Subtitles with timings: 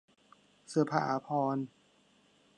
[0.69, 1.65] เสื้อผ้าอาภรณ์